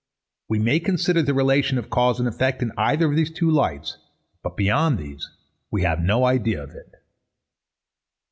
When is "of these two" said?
3.11-3.51